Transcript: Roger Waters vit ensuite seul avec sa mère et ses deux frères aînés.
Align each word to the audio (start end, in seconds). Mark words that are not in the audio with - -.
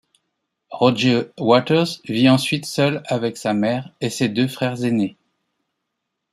Roger 0.71 1.29
Waters 1.37 1.99
vit 2.05 2.27
ensuite 2.27 2.65
seul 2.65 3.03
avec 3.05 3.37
sa 3.37 3.53
mère 3.53 3.93
et 4.01 4.09
ses 4.09 4.29
deux 4.29 4.47
frères 4.47 4.83
aînés. 4.83 5.15